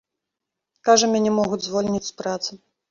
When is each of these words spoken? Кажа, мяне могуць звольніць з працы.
Кажа, 0.89 1.05
мяне 1.13 1.37
могуць 1.39 1.63
звольніць 1.69 2.05
з 2.11 2.21
працы. 2.25 2.51